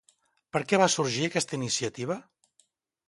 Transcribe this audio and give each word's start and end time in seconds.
Per 0.55 0.61
què 0.71 0.79
va 0.83 0.87
sorgir 0.93 1.27
aquesta 1.27 1.59
iniciativa? 1.59 2.19